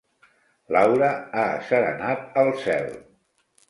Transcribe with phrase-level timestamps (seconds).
[0.75, 2.95] L'aura ha asserenat el cel.